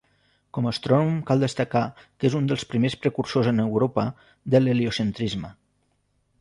[0.57, 4.09] Com a astrònom cal destacar que és un dels primers precursors en Europa
[4.55, 5.57] de l'heliocentrisme.